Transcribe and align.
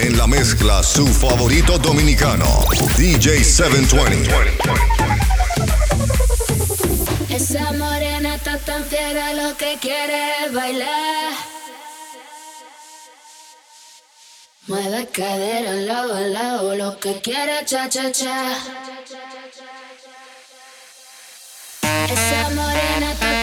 En 0.00 0.16
la 0.16 0.28
mezcla, 0.28 0.80
su 0.84 1.08
favorito 1.08 1.76
dominicano, 1.76 2.46
DJ 2.96 3.42
720. 3.42 4.30
Esa 7.28 7.72
morena 7.72 8.36
está 8.36 8.58
tan 8.58 8.84
fiera, 8.84 9.32
lo 9.34 9.56
que 9.56 9.76
quiere 9.80 10.44
es 10.44 10.54
bailar. 10.54 11.32
Mueve 14.68 15.08
cadera 15.08 15.70
al 15.72 15.86
lado 15.88 16.14
al 16.14 16.32
lado, 16.32 16.74
lo 16.76 17.00
que 17.00 17.20
quiere 17.20 17.64
cha 17.64 17.88
cha 17.88 18.12
cha. 18.12 18.56
Esa 21.82 22.50
morena 22.54 23.12
está 23.12 23.37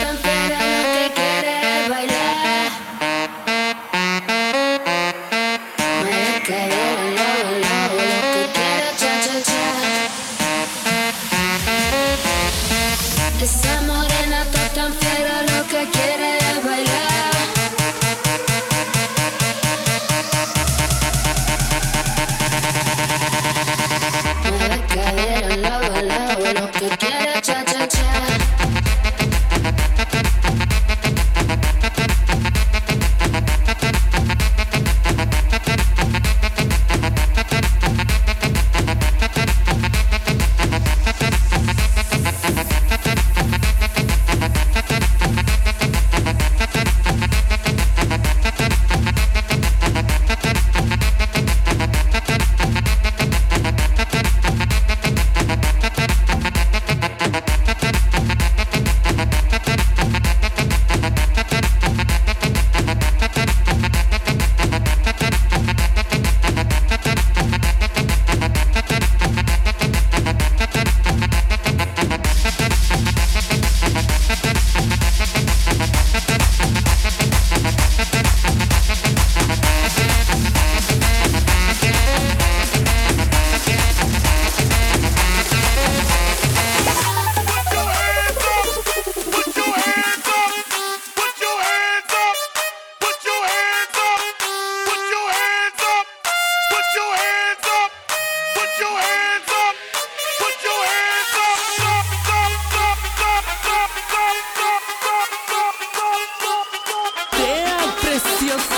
¡Qué 108.38 108.75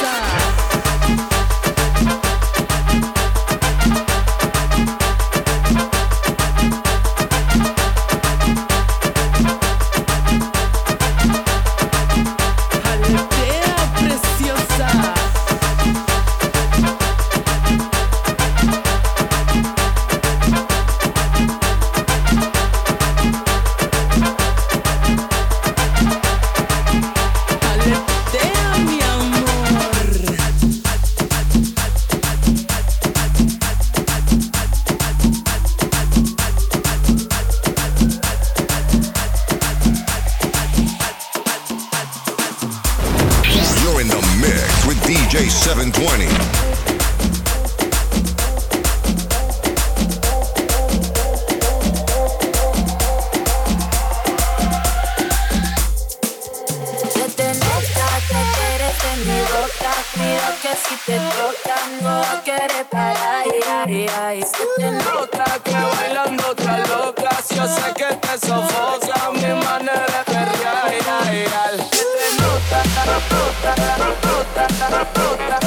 no 62.02 62.44
quieres 62.44 62.86
parar. 62.90 63.44
Ay, 63.86 64.08
ay, 64.22 64.42
se 64.42 64.66
te 64.78 64.92
nota 64.92 65.46
que 65.64 65.72
bailando 65.72 66.50
otra 66.50 66.78
loca, 66.88 67.30
yo 67.56 67.68
sé 67.68 67.94
que 67.96 68.16
te 68.16 68.48
sofoca 68.48 69.32
mi 69.32 69.54
manera 69.64 70.06
de 70.06 70.24
perrear. 70.26 71.72
Se 71.92 72.04
te 72.04 72.28
nota, 72.42 72.80
nota, 73.06 73.72
nota, 73.98 74.56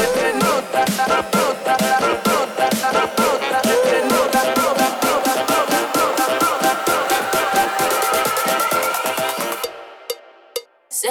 te 0.02 0.32
nota, 0.34 0.84
nota, 0.92 1.60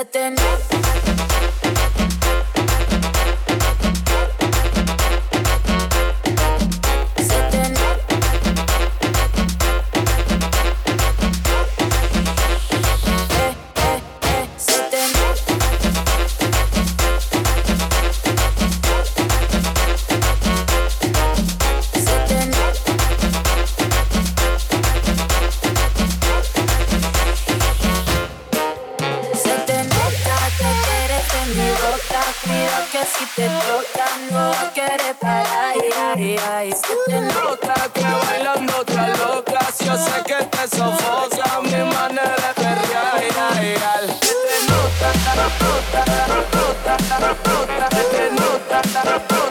te 0.05 0.29
nota. 0.31 0.98
Yo 39.89 39.97
sé 39.97 40.23
que 40.23 40.45
te 40.45 40.77
sofoca 40.77 41.61
mi 41.61 41.83
manera 41.93 42.53
de 42.55 42.65
se 47.89 48.03
te 48.03 48.31
nota, 48.31 49.48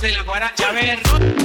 desde 0.00 0.16
la 0.16 0.22
guaracha 0.22 0.72
verde. 0.72 1.39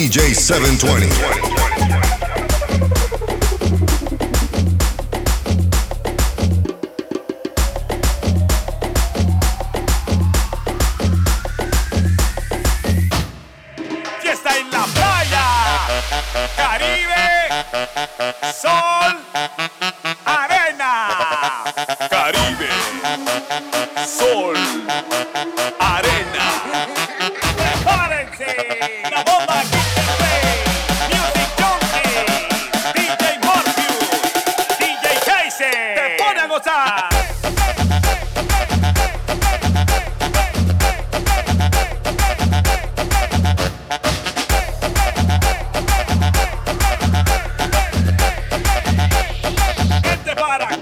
DJ 0.00 0.32
720. 0.34 1.59
prepara! 50.34 50.79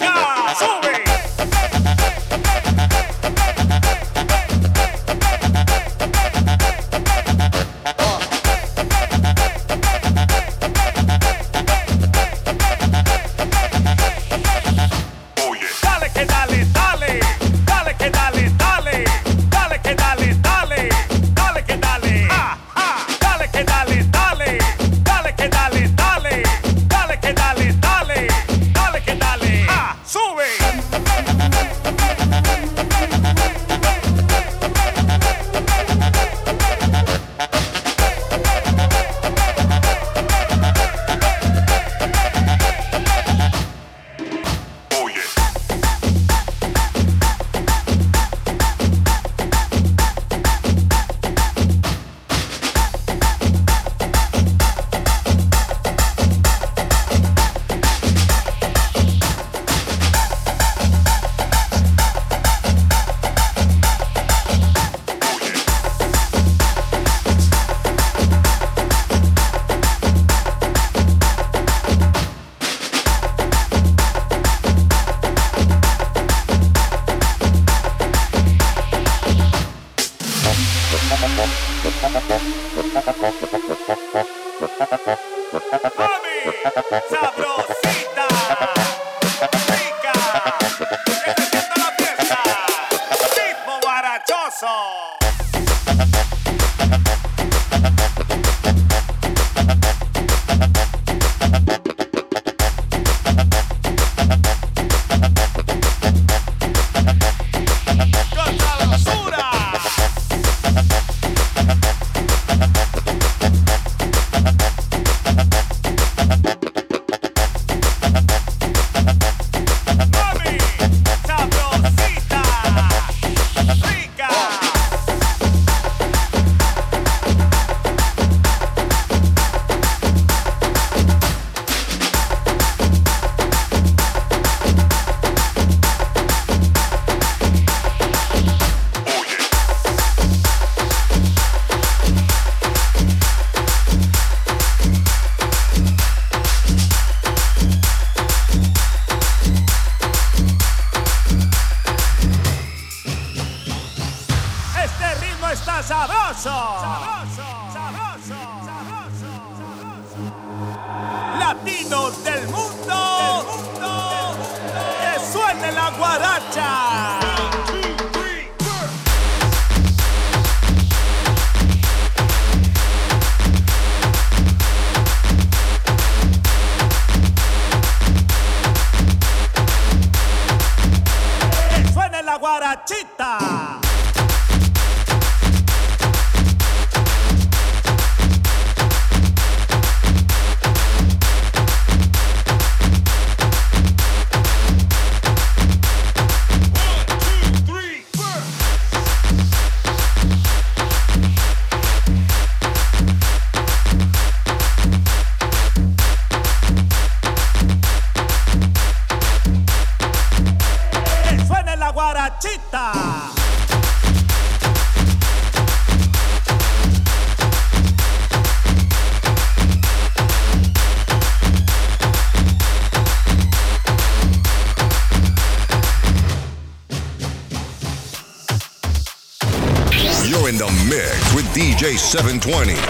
720. 232.49 232.87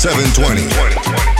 720. 0.00 1.39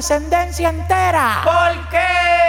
descendencia 0.00 0.70
entera. 0.70 1.42
¿Por 1.44 1.88
qué? 1.90 2.06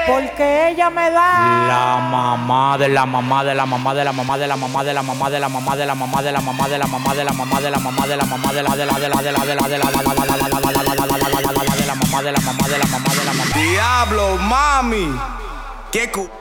Porque 0.08 0.70
ella 0.70 0.90
me 0.90 1.12
da. 1.12 1.68
La 1.68 1.98
mamá 2.10 2.78
de 2.78 2.88
la 2.88 3.06
mamá 3.06 3.44
de 3.44 3.54
la 3.54 3.66
mamá 3.66 3.94
de 3.94 4.06
la 4.06 4.14
mamá 4.14 4.38
de 4.38 4.48
la 4.48 4.56
mamá 4.56 4.84
de 4.86 4.94
la 4.94 5.04
mamá 5.04 5.30
de 5.30 5.40
la 5.42 5.50
mamá 5.50 5.76
de 5.76 5.86
la 5.86 6.00
mamá 6.00 6.22
de 6.22 6.32
la 6.32 6.40
mamá 6.40 6.64
de 6.64 6.78
la 6.78 6.88
mamá 6.88 7.12
de 7.12 7.20
la 7.20 7.28
mamá 7.28 7.60
de 7.60 7.70
la 7.70 7.78
mamá 7.78 8.08
de 8.08 8.16
la 8.16 8.24
mamá 8.24 8.54
de 8.54 8.64
la 8.64 8.76
de 8.76 8.86
la 8.86 8.96
de 9.00 9.06
la 9.10 9.22
de 9.22 9.32
la 9.32 9.44
de 9.44 9.54
la 9.54 9.68
de 9.68 9.78
la 9.78 9.78
de 9.78 9.78
la 9.78 10.38
de 11.76 11.86
la 11.88 11.96
mamá 11.96 12.22
de 12.24 12.32
la 12.32 12.40
mamá 12.40 12.68
de 12.70 12.78
la 12.78 12.86
mamá 12.86 13.14
de 13.14 13.26
la 13.26 13.34
mamá. 13.34 13.54
Diablo, 13.54 14.38
mami. 14.38 15.12
Qué 15.92 16.10
cu. 16.10 16.41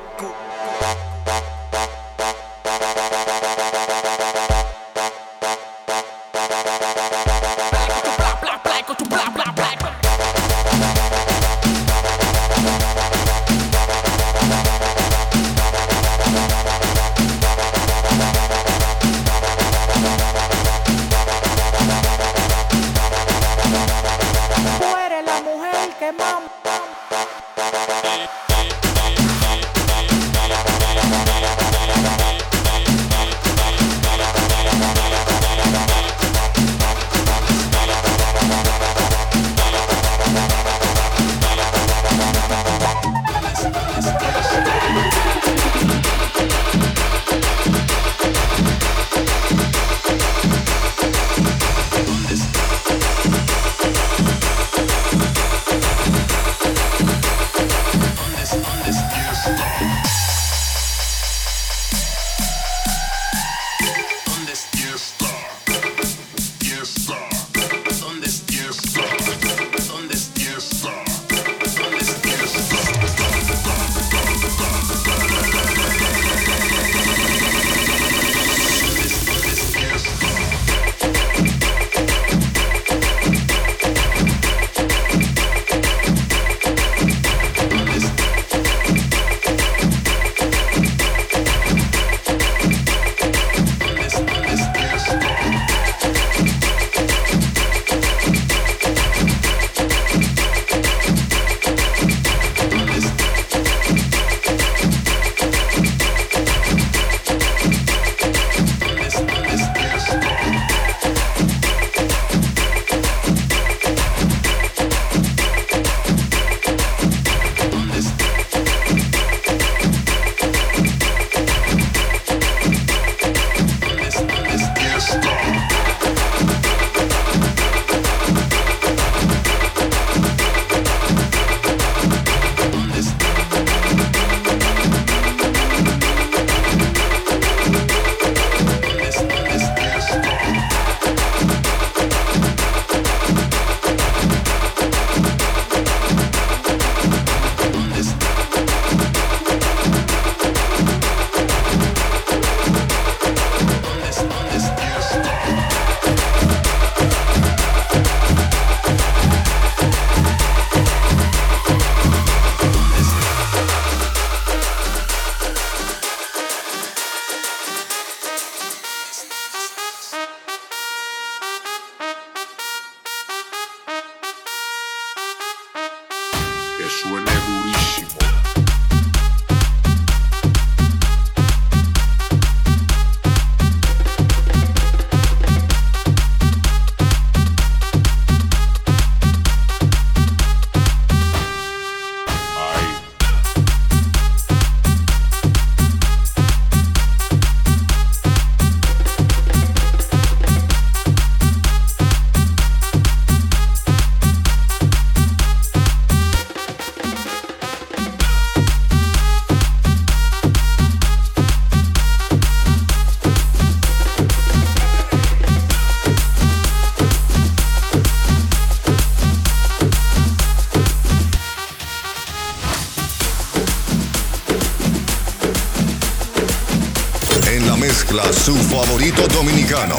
Su 228.40 228.55
favorito 228.57 229.26
dominicano, 229.26 229.96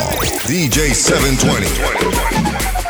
DJ 0.48 0.94
720. 0.94 2.81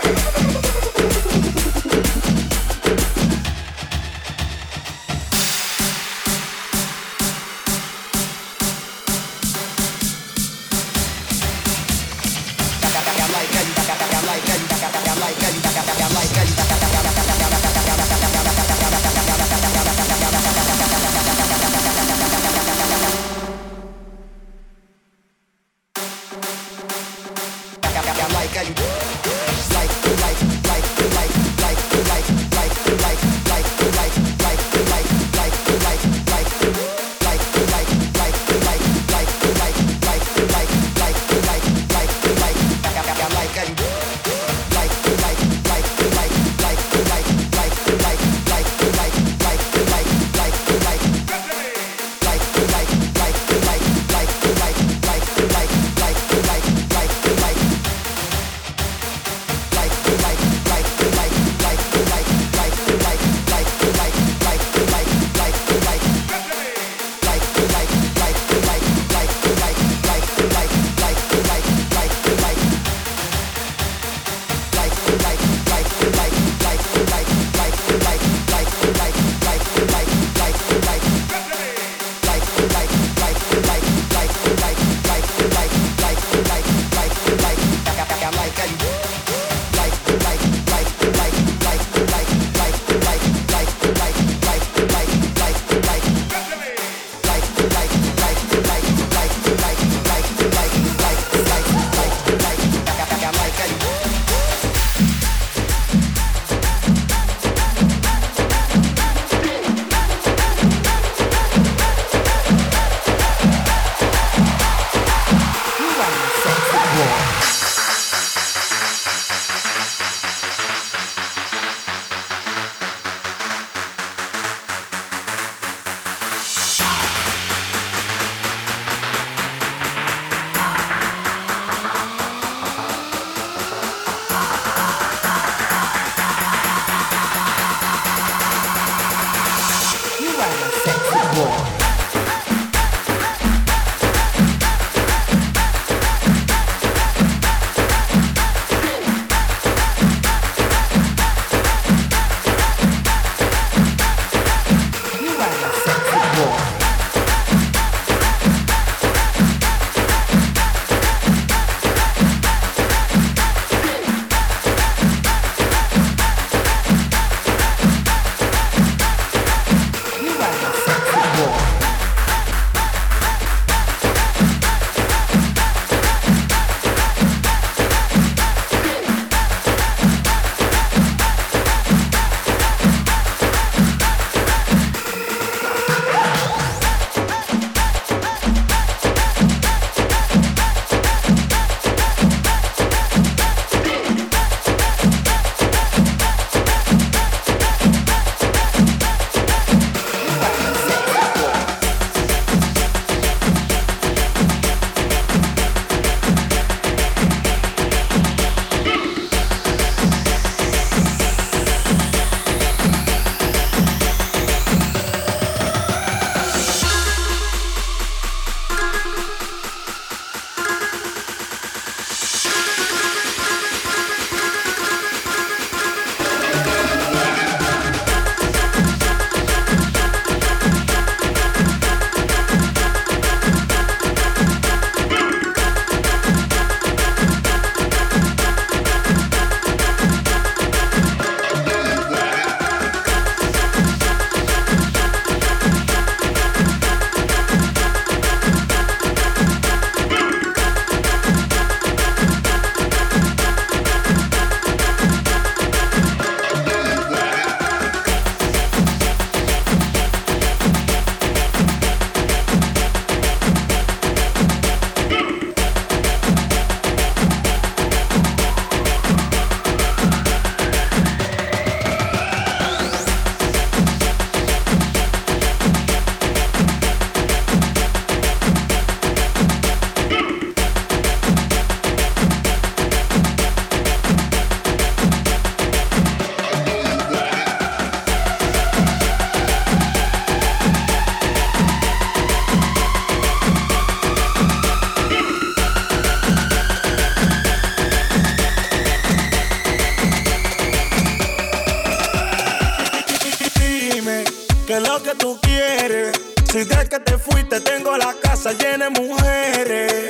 Si 306.51 306.63
de 306.65 306.89
que 306.89 306.99
te 306.99 307.17
fuiste 307.17 307.62
tengo 307.62 307.97
la 307.97 308.13
casa 308.21 308.51
llena 308.54 308.89
de 308.89 309.01
mujeres. 309.01 310.10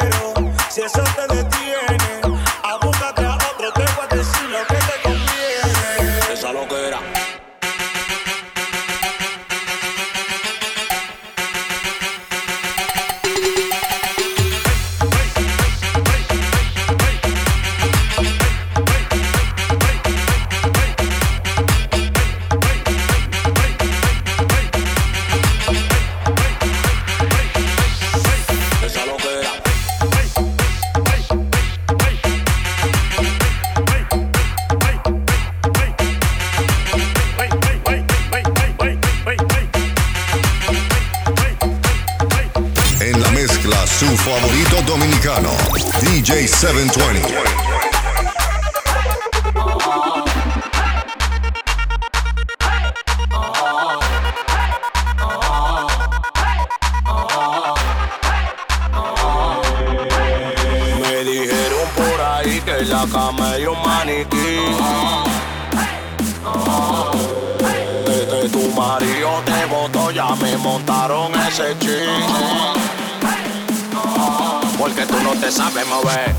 Pero 0.00 0.34
si 0.70 0.80
eso 0.82 1.02
te 1.16 1.34
detiene, 1.34 2.09
DJ 46.40 46.48
720. 46.48 47.34
Me 61.02 61.24
dijeron 61.24 61.88
por 61.94 62.20
ahí 62.22 62.60
que 62.62 62.70
en 62.70 62.88
la 62.88 63.06
cama 63.12 63.50
hay 63.50 63.66
un 63.66 63.82
maniquí. 63.82 64.60
Desde 68.06 68.48
tu 68.48 68.70
marido 68.70 69.42
te 69.44 69.66
botó, 69.66 70.10
ya 70.10 70.34
me 70.36 70.56
montaron 70.56 71.34
ese 71.34 71.76
ching 71.80 73.09
porque 74.80 75.04
tú 75.04 75.22
no 75.22 75.32
te 75.34 75.52
sabes 75.52 75.86
mover. 75.88 76.34